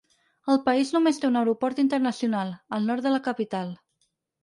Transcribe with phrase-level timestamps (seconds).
[0.53, 3.75] El país només té un aeroport internacional, al nord de la capital.